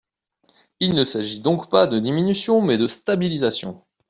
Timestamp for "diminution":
1.99-2.59